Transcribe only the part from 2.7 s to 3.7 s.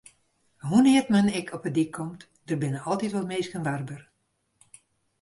altyd wol minsken